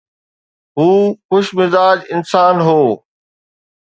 [0.77, 0.89] هو
[1.27, 2.83] خوش مزاج انسان هو.